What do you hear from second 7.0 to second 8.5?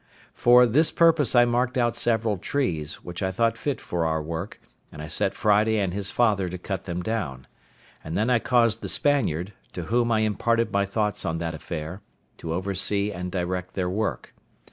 down; and then I